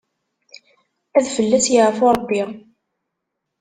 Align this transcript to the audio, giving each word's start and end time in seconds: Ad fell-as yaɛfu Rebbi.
Ad 1.17 1.25
fell-as 1.35 1.67
yaɛfu 1.73 2.09
Rebbi. 2.13 2.41